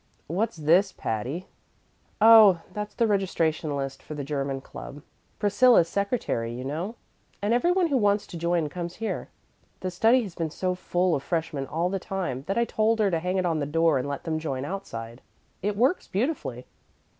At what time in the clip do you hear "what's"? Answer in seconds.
0.25-0.57